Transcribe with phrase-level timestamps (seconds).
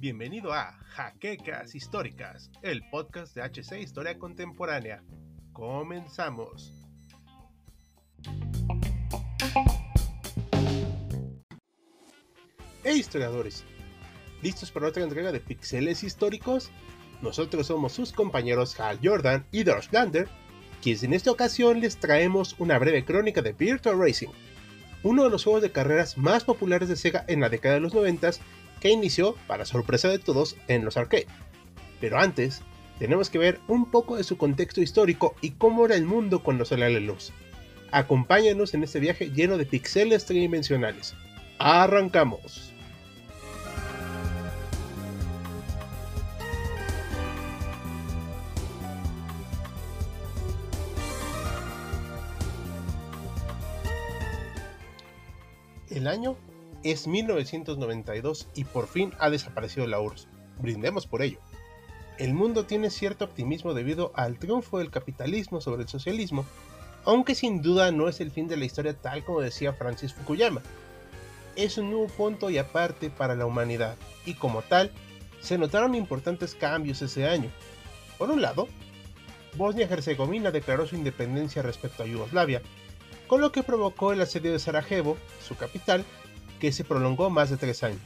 [0.00, 5.04] Bienvenido a Jaquecas Históricas, el podcast de HC Historia Contemporánea.
[5.52, 6.72] Comenzamos.
[12.82, 13.64] Hey historiadores,
[14.42, 16.72] ¿listos para otra entrega de Pixeles Históricos?
[17.22, 20.28] Nosotros somos sus compañeros Hal Jordan y Dorsch Lander,
[20.82, 24.30] quienes en esta ocasión les traemos una breve crónica de Virtual Racing,
[25.02, 27.94] uno de los juegos de carreras más populares de Sega en la década de los
[27.94, 28.30] 90
[28.80, 31.26] que inició, para sorpresa de todos, en los arcades.
[32.00, 32.62] Pero antes,
[32.98, 36.64] tenemos que ver un poco de su contexto histórico y cómo era el mundo cuando
[36.64, 37.32] salió a la luz.
[37.90, 41.14] Acompáñanos en este viaje lleno de pixeles tridimensionales.
[41.58, 42.72] ¡Arrancamos!
[55.98, 56.36] El año
[56.84, 60.28] es 1992 y por fin ha desaparecido la URSS.
[60.60, 61.40] Brindemos por ello.
[62.18, 66.46] El mundo tiene cierto optimismo debido al triunfo del capitalismo sobre el socialismo,
[67.04, 70.62] aunque sin duda no es el fin de la historia tal como decía Francis Fukuyama.
[71.56, 74.92] Es un nuevo punto y aparte para la humanidad, y como tal,
[75.40, 77.50] se notaron importantes cambios ese año.
[78.18, 78.68] Por un lado,
[79.56, 82.62] Bosnia-Herzegovina declaró su independencia respecto a Yugoslavia,
[83.28, 86.04] con lo que provocó el asedio de Sarajevo, su capital,
[86.58, 88.00] que se prolongó más de tres años.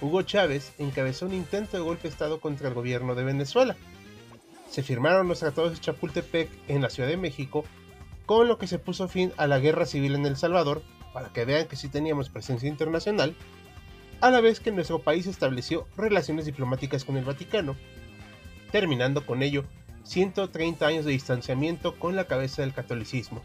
[0.00, 3.76] Hugo Chávez encabezó un intento de golpe de Estado contra el gobierno de Venezuela.
[4.70, 7.64] Se firmaron los tratados de Chapultepec en la Ciudad de México,
[8.26, 10.82] con lo que se puso fin a la guerra civil en El Salvador,
[11.14, 13.34] para que vean que sí teníamos presencia internacional,
[14.20, 17.74] a la vez que nuestro país estableció relaciones diplomáticas con el Vaticano,
[18.70, 19.64] terminando con ello
[20.04, 23.42] 130 años de distanciamiento con la cabeza del catolicismo.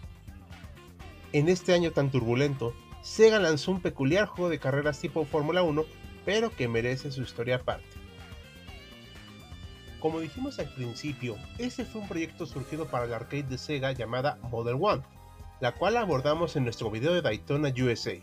[1.34, 5.86] En este año tan turbulento, Sega lanzó un peculiar juego de carreras tipo Fórmula 1,
[6.26, 7.88] pero que merece su historia aparte.
[10.02, 14.40] Como dijimos al principio, ese fue un proyecto surgido para el arcade de Sega llamada
[14.50, 15.03] Model One,
[15.62, 18.16] la cual abordamos en nuestro video de Daytona USA,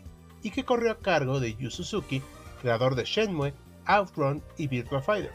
[0.43, 2.21] y que corrió a cargo de Yu Suzuki,
[2.61, 3.53] creador de Shenmue,
[3.85, 5.31] Outrun y Virtua Fighter.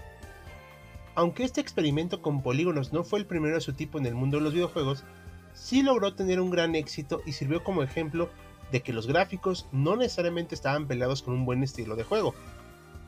[1.17, 4.37] Aunque este experimento con polígonos no fue el primero de su tipo en el mundo
[4.37, 5.05] de los videojuegos,
[5.54, 8.28] sí logró tener un gran éxito y sirvió como ejemplo
[8.70, 12.34] de que los gráficos no necesariamente estaban peleados con un buen estilo de juego.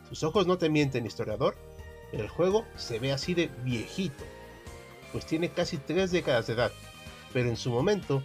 [0.08, 1.56] Sus ojos no te mienten, historiador.
[2.12, 4.24] El juego se ve así de viejito,
[5.12, 6.72] pues tiene casi tres décadas de edad,
[7.32, 8.22] pero en su momento,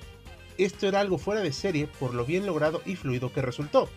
[0.57, 3.89] esto era algo fuera de serie por lo bien logrado y fluido que resultó.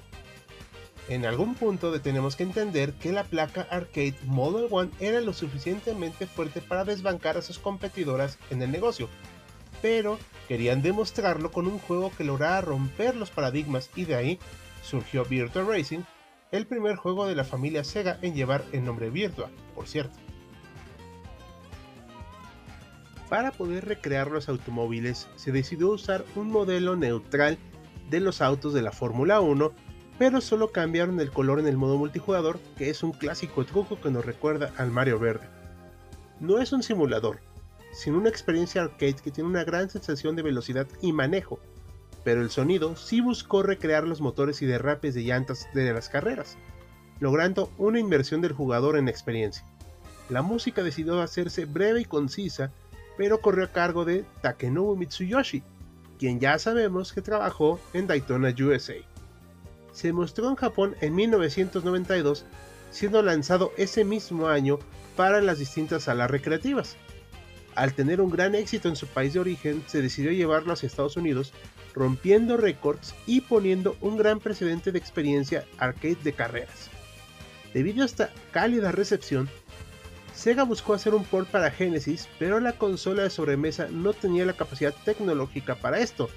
[1.08, 6.26] En algún punto tenemos que entender que la placa arcade Model One era lo suficientemente
[6.26, 9.10] fuerte para desbancar a sus competidoras en el negocio,
[9.84, 10.18] pero
[10.48, 14.38] querían demostrarlo con un juego que lograra romper los paradigmas y de ahí
[14.82, 16.00] surgió Virtua Racing,
[16.52, 20.18] el primer juego de la familia Sega en llevar el nombre Virtua, por cierto.
[23.28, 27.58] Para poder recrear los automóviles se decidió usar un modelo neutral
[28.08, 29.70] de los autos de la Fórmula 1,
[30.18, 34.10] pero solo cambiaron el color en el modo multijugador, que es un clásico truco que
[34.10, 35.46] nos recuerda al Mario Verde.
[36.40, 37.40] No es un simulador,
[37.94, 41.60] sino una experiencia arcade que tiene una gran sensación de velocidad y manejo,
[42.24, 46.56] pero el sonido sí buscó recrear los motores y derrapes de llantas de las carreras,
[47.20, 49.64] logrando una inversión del jugador en experiencia.
[50.30, 52.72] La música decidió hacerse breve y concisa,
[53.16, 55.62] pero corrió a cargo de Takenobu Mitsuyoshi,
[56.18, 58.94] quien ya sabemos que trabajó en Daytona USA.
[59.92, 62.46] Se mostró en Japón en 1992,
[62.90, 64.78] siendo lanzado ese mismo año
[65.16, 66.96] para las distintas salas recreativas.
[67.74, 71.16] Al tener un gran éxito en su país de origen, se decidió llevarlo hacia Estados
[71.16, 71.52] Unidos,
[71.94, 76.90] rompiendo récords y poniendo un gran precedente de experiencia arcade de carreras.
[77.72, 79.48] Debido a esta cálida recepción,
[80.34, 84.52] Sega buscó hacer un port para Genesis, pero la consola de sobremesa no tenía la
[84.52, 86.28] capacidad tecnológica para esto.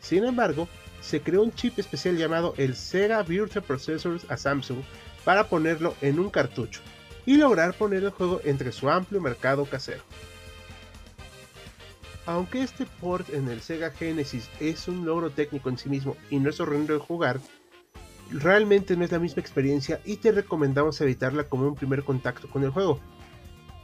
[0.00, 0.68] Sin embargo,
[1.00, 4.78] se creó un chip especial llamado el Sega Virtual Processor a Samsung
[5.24, 6.80] para ponerlo en un cartucho
[7.26, 10.02] y lograr poner el juego entre su amplio mercado casero.
[12.28, 16.38] Aunque este port en el Sega Genesis es un logro técnico en sí mismo y
[16.38, 17.40] no es horrendo de jugar,
[18.30, 22.62] realmente no es la misma experiencia y te recomendamos evitarla como un primer contacto con
[22.64, 23.00] el juego.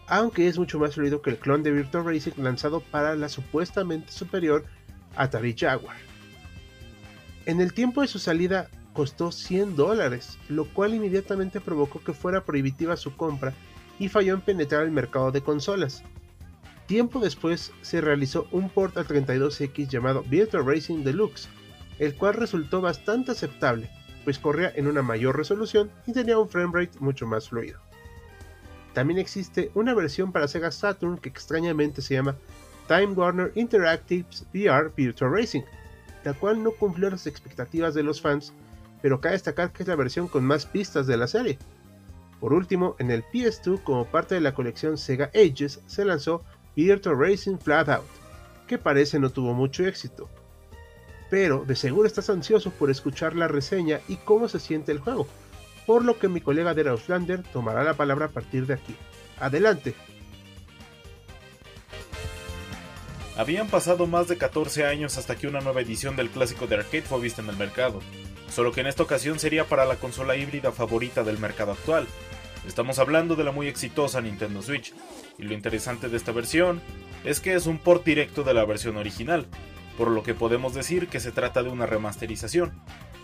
[0.08, 4.12] Aunque es mucho más fluido que el clon de Virtual Racing lanzado para la supuestamente
[4.12, 4.66] superior
[5.16, 5.96] Atari Jaguar.
[7.46, 12.44] En el tiempo de su salida costó 100 dólares, lo cual inmediatamente provocó que fuera
[12.44, 13.54] prohibitiva su compra
[13.98, 16.04] y falló en penetrar el mercado de consolas.
[16.86, 21.48] Tiempo después se realizó un port a 32X llamado Virtual Racing Deluxe,
[21.98, 23.88] el cual resultó bastante aceptable,
[24.24, 27.80] pues corría en una mayor resolución y tenía un framerate mucho más fluido.
[28.92, 32.36] También existe una versión para Sega Saturn que extrañamente se llama
[32.86, 35.62] Time Warner Interactive's VR Virtual Racing,
[36.22, 38.52] la cual no cumplió las expectativas de los fans,
[39.00, 41.58] pero cabe destacar que es la versión con más pistas de la serie.
[42.40, 46.44] Por último, en el PS2, como parte de la colección Sega Ages, se lanzó
[46.76, 48.06] Virtual Racing Flat Out,
[48.66, 50.28] que parece no tuvo mucho éxito.
[51.30, 55.26] Pero de seguro estás ansioso por escuchar la reseña y cómo se siente el juego,
[55.86, 58.94] por lo que mi colega de Auslander tomará la palabra a partir de aquí.
[59.40, 59.94] Adelante.
[63.36, 67.02] Habían pasado más de 14 años hasta que una nueva edición del clásico de arcade
[67.02, 68.00] fue vista en el mercado,
[68.48, 72.06] solo que en esta ocasión sería para la consola híbrida favorita del mercado actual.
[72.66, 74.94] Estamos hablando de la muy exitosa Nintendo Switch,
[75.38, 76.80] y lo interesante de esta versión
[77.24, 79.46] es que es un port directo de la versión original,
[79.98, 82.72] por lo que podemos decir que se trata de una remasterización,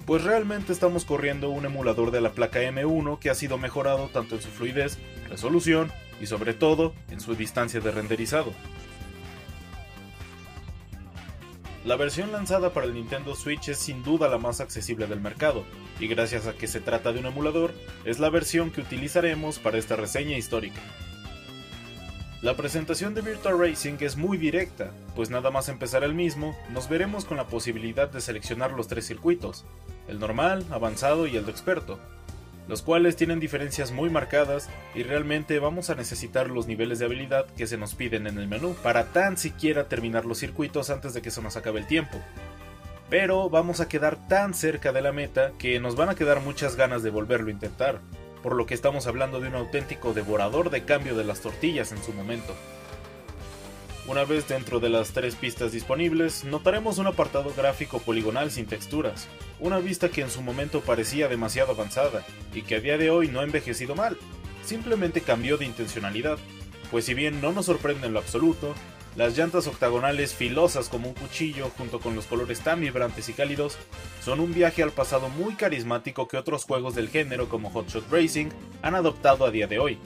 [0.06, 4.34] pues realmente estamos corriendo un emulador de la placa M1 que ha sido mejorado tanto
[4.34, 4.98] en su fluidez,
[5.28, 5.90] resolución
[6.20, 8.52] y sobre todo en su distancia de renderizado.
[11.82, 15.64] La versión lanzada para el Nintendo Switch es sin duda la más accesible del mercado,
[15.98, 17.72] y gracias a que se trata de un emulador,
[18.04, 20.80] es la versión que utilizaremos para esta reseña histórica.
[22.42, 26.86] La presentación de Virtual Racing es muy directa, pues nada más empezar el mismo, nos
[26.86, 29.64] veremos con la posibilidad de seleccionar los tres circuitos,
[30.06, 31.98] el normal, avanzado y el de experto,
[32.68, 37.46] los cuales tienen diferencias muy marcadas y realmente vamos a necesitar los niveles de habilidad
[37.56, 41.22] que se nos piden en el menú para tan siquiera terminar los circuitos antes de
[41.22, 42.18] que se nos acabe el tiempo.
[43.08, 46.76] Pero vamos a quedar tan cerca de la meta que nos van a quedar muchas
[46.76, 48.00] ganas de volverlo a intentar,
[48.42, 52.02] por lo que estamos hablando de un auténtico devorador de cambio de las tortillas en
[52.02, 52.54] su momento.
[54.06, 59.28] Una vez dentro de las tres pistas disponibles, notaremos un apartado gráfico poligonal sin texturas,
[59.60, 62.24] una vista que en su momento parecía demasiado avanzada
[62.54, 64.16] y que a día de hoy no ha envejecido mal,
[64.64, 66.38] simplemente cambió de intencionalidad,
[66.90, 68.74] pues si bien no nos sorprende en lo absoluto,
[69.16, 73.76] las llantas octagonales filosas como un cuchillo junto con los colores tan vibrantes y cálidos
[74.24, 78.10] son un viaje al pasado muy carismático que otros juegos del género como Hot Shot
[78.10, 78.50] Racing
[78.82, 79.98] han adoptado a día de hoy,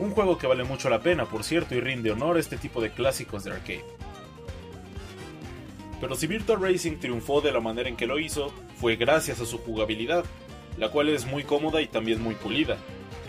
[0.00, 2.80] un juego que vale mucho la pena, por cierto, y rinde honor a este tipo
[2.80, 3.84] de clásicos de arcade.
[6.00, 9.46] Pero si Virtual Racing triunfó de la manera en que lo hizo, fue gracias a
[9.46, 10.24] su jugabilidad,
[10.78, 12.78] la cual es muy cómoda y también muy pulida.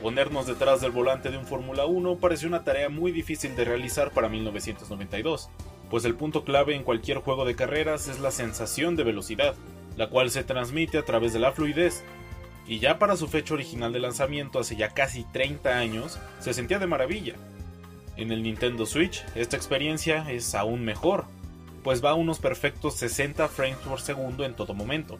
[0.02, 4.12] Ponernos detrás del volante de un Fórmula 1 pareció una tarea muy difícil de realizar
[4.12, 5.50] para 1992,
[5.90, 9.56] pues el punto clave en cualquier juego de carreras es la sensación de velocidad,
[9.98, 12.02] la cual se transmite a través de la fluidez,
[12.72, 16.80] y ya para su fecha original de lanzamiento hace ya casi 30 años, se sentía
[16.80, 17.36] de maravilla.
[18.16, 21.26] En el Nintendo Switch, esta experiencia es aún mejor,
[21.84, 25.20] pues va a unos perfectos 60 frames por segundo en todo momento.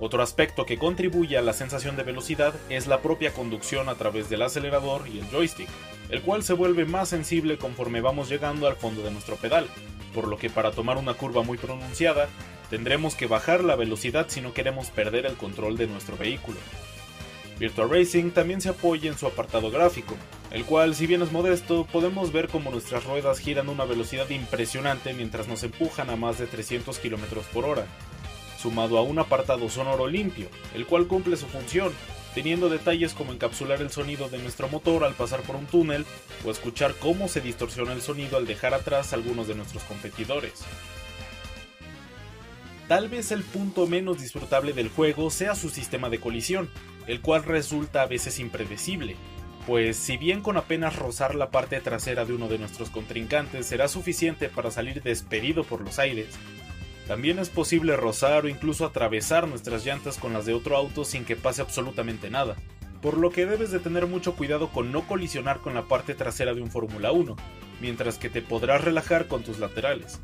[0.00, 4.30] Otro aspecto que contribuye a la sensación de velocidad es la propia conducción a través
[4.30, 5.68] del acelerador y el joystick,
[6.08, 9.66] el cual se vuelve más sensible conforme vamos llegando al fondo de nuestro pedal,
[10.14, 12.30] por lo que para tomar una curva muy pronunciada
[12.70, 16.58] Tendremos que bajar la velocidad si no queremos perder el control de nuestro vehículo.
[17.58, 20.14] Virtual Racing también se apoya en su apartado gráfico,
[20.52, 24.28] el cual si bien es modesto, podemos ver como nuestras ruedas giran a una velocidad
[24.30, 27.86] impresionante mientras nos empujan a más de 300 km por hora,
[28.62, 31.92] sumado a un apartado sonoro limpio, el cual cumple su función,
[32.32, 36.06] teniendo detalles como encapsular el sonido de nuestro motor al pasar por un túnel
[36.44, 40.64] o escuchar cómo se distorsiona el sonido al dejar atrás a algunos de nuestros competidores.
[42.88, 46.70] Tal vez el punto menos disfrutable del juego sea su sistema de colisión,
[47.06, 49.16] el cual resulta a veces impredecible,
[49.66, 53.88] pues si bien con apenas rozar la parte trasera de uno de nuestros contrincantes será
[53.88, 56.28] suficiente para salir despedido por los aires,
[57.06, 61.26] también es posible rozar o incluso atravesar nuestras llantas con las de otro auto sin
[61.26, 62.56] que pase absolutamente nada,
[63.02, 66.54] por lo que debes de tener mucho cuidado con no colisionar con la parte trasera
[66.54, 67.36] de un Fórmula 1,
[67.82, 70.20] mientras que te podrás relajar con tus laterales.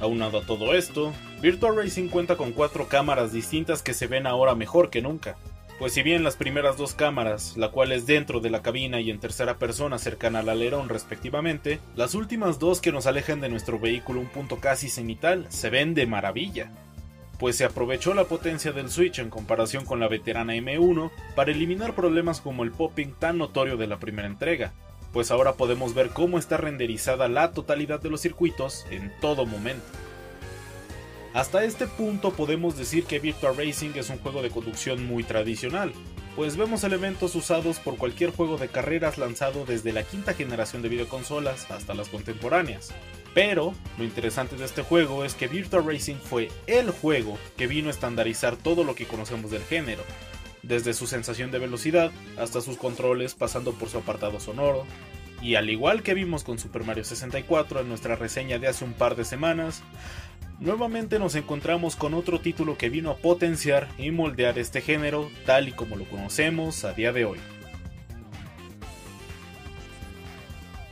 [0.00, 4.54] Aunado a todo esto, Virtual Racing cuenta con cuatro cámaras distintas que se ven ahora
[4.54, 5.36] mejor que nunca.
[5.78, 9.10] Pues si bien las primeras dos cámaras, la cual es dentro de la cabina y
[9.10, 13.78] en tercera persona cercana al alerón respectivamente, las últimas dos que nos alejan de nuestro
[13.78, 16.70] vehículo un punto casi cenital se ven de maravilla.
[17.38, 21.94] Pues se aprovechó la potencia del Switch en comparación con la veterana M1 para eliminar
[21.94, 24.74] problemas como el popping tan notorio de la primera entrega,
[25.12, 29.86] pues ahora podemos ver cómo está renderizada la totalidad de los circuitos en todo momento.
[31.32, 35.92] Hasta este punto podemos decir que Virtual Racing es un juego de conducción muy tradicional,
[36.34, 40.88] pues vemos elementos usados por cualquier juego de carreras lanzado desde la quinta generación de
[40.88, 42.92] videoconsolas hasta las contemporáneas.
[43.32, 47.88] Pero lo interesante de este juego es que Virtua Racing fue el juego que vino
[47.88, 50.02] a estandarizar todo lo que conocemos del género,
[50.62, 54.84] desde su sensación de velocidad hasta sus controles pasando por su apartado sonoro,
[55.42, 58.92] y al igual que vimos con Super Mario 64 en nuestra reseña de hace un
[58.92, 59.82] par de semanas,
[60.58, 65.68] nuevamente nos encontramos con otro título que vino a potenciar y moldear este género tal
[65.68, 67.38] y como lo conocemos a día de hoy.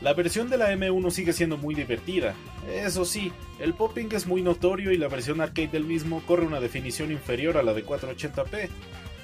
[0.01, 2.35] La versión de la M1 sigue siendo muy divertida,
[2.73, 6.61] eso sí, el popping es muy notorio y la versión arcade del mismo corre una
[6.61, 8.69] definición inferior a la de 480p,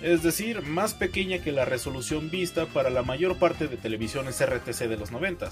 [0.05, 4.81] es decir, más pequeña que la resolución vista para la mayor parte de televisiones RTC
[4.81, 5.49] de los 90,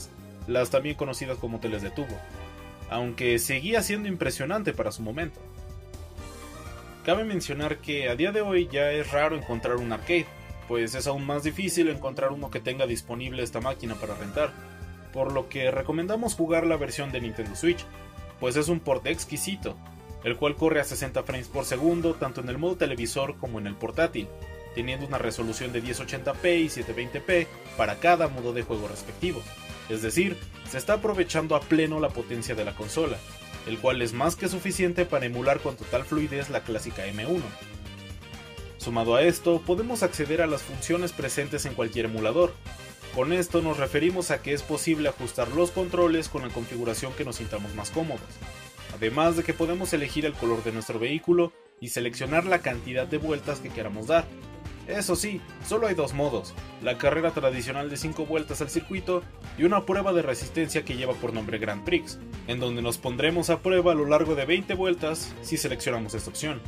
[0.46, 2.18] las también conocidas como teles de tubo,
[2.90, 5.40] aunque seguía siendo impresionante para su momento.
[7.02, 10.26] Cabe mencionar que a día de hoy ya es raro encontrar un arcade,
[10.68, 14.52] pues es aún más difícil encontrar uno que tenga disponible esta máquina para rentar,
[15.14, 17.86] por lo que recomendamos jugar la versión de Nintendo Switch,
[18.38, 19.78] pues es un port exquisito,
[20.24, 23.66] el cual corre a 60 frames por segundo tanto en el modo televisor como en
[23.66, 24.28] el portátil,
[24.74, 29.42] teniendo una resolución de 1080p y 720p para cada modo de juego respectivo.
[29.88, 30.36] Es decir,
[30.70, 33.18] se está aprovechando a pleno la potencia de la consola,
[33.66, 37.42] el cual es más que suficiente para emular con total fluidez la clásica M1.
[38.78, 42.52] Sumado a esto, podemos acceder a las funciones presentes en cualquier emulador.
[43.14, 47.24] Con esto nos referimos a que es posible ajustar los controles con la configuración que
[47.24, 48.22] nos sintamos más cómodos,
[48.94, 53.18] además de que podemos elegir el color de nuestro vehículo y seleccionar la cantidad de
[53.18, 54.24] vueltas que queramos dar.
[54.86, 59.22] Eso sí, solo hay dos modos, la carrera tradicional de 5 vueltas al circuito
[59.56, 62.18] y una prueba de resistencia que lleva por nombre Grand Prix,
[62.48, 66.30] en donde nos pondremos a prueba a lo largo de 20 vueltas si seleccionamos esta
[66.30, 66.60] opción.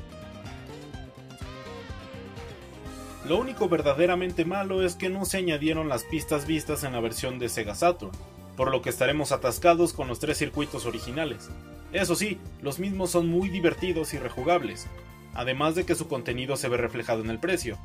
[3.26, 7.38] Lo único verdaderamente malo es que no se añadieron las pistas vistas en la versión
[7.38, 8.12] de Sega Saturn,
[8.57, 11.50] por lo que estaremos atascados con los tres circuitos originales.
[11.94, 14.88] Eso sí, los mismos son muy divertidos y rejugables,
[15.32, 17.78] además de que su contenido se ve reflejado en el precio,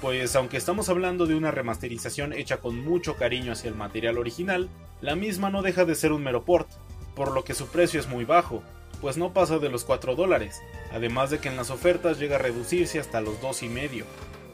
[0.00, 4.68] pues aunque estamos hablando de una remasterización hecha con mucho cariño hacia el material original,
[5.00, 6.68] la misma no deja de ser un mero port,
[7.14, 8.64] por lo que su precio es muy bajo,
[9.00, 10.60] pues no pasa de los 4 dólares,
[10.92, 14.02] además de que en las ofertas llega a reducirse hasta los 2,5,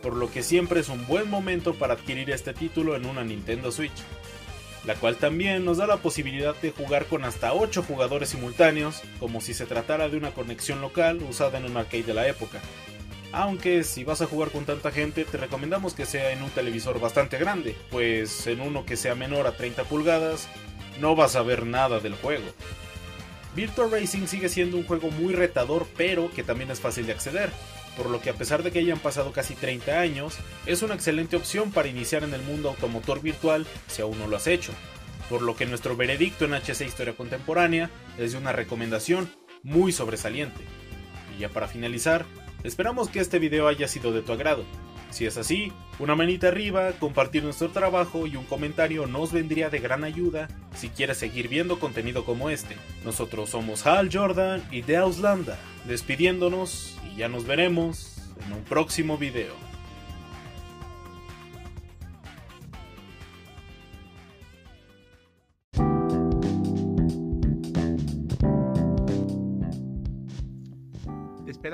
[0.03, 3.73] por lo que siempre es un buen momento para adquirir este título en una Nintendo
[3.73, 4.05] Switch
[4.85, 9.41] la cual también nos da la posibilidad de jugar con hasta 8 jugadores simultáneos, como
[9.41, 12.61] si se tratara de una conexión local usada en un arcade de la época.
[13.33, 16.99] Aunque si vas a jugar con tanta gente, te recomendamos que sea en un televisor
[16.99, 20.49] bastante grande, pues en uno que sea menor a 30 pulgadas,
[21.01, 22.45] no vas a ver nada del juego.
[23.55, 27.51] Virtual Racing sigue siendo un juego muy retador, pero que también es fácil de acceder,
[27.97, 31.37] por lo que a pesar de que hayan pasado casi 30 años, es una excelente
[31.37, 34.73] opción para iniciar en el mundo automotor virtual si aún no lo has hecho.
[35.29, 39.31] Por lo que nuestro veredicto en HC Historia Contemporánea es de una recomendación
[39.63, 40.61] muy sobresaliente.
[41.37, 42.27] Y ya para finalizar,
[42.65, 44.65] esperamos que este video haya sido de tu agrado.
[45.11, 49.81] Si es así, una manita arriba, compartir nuestro trabajo y un comentario nos vendría de
[49.81, 52.77] gran ayuda si quieres seguir viendo contenido como este.
[53.05, 59.19] Nosotros somos Hal Jordan y Deus Landa, despidiéndonos y ya nos veremos en un próximo
[59.19, 59.70] video.